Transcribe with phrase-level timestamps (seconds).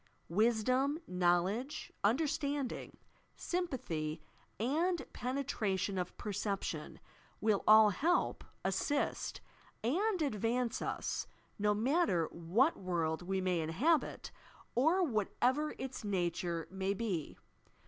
[0.29, 2.97] Wisdom, knowledge, understanding,
[3.35, 4.19] sympathy
[4.59, 6.99] and penetration of perception
[7.39, 9.41] will all help, assist
[9.83, 11.03] and advance ua,
[11.59, 14.31] no matter what world we may inhabit
[14.73, 17.37] or whatever its nature may be.